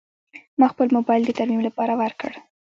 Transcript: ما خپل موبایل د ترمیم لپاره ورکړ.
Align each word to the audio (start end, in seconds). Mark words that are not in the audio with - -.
ما 0.59 0.67
خپل 0.73 0.87
موبایل 0.97 1.21
د 1.25 1.29
ترمیم 1.39 1.61
لپاره 1.67 1.93
ورکړ. 2.01 2.31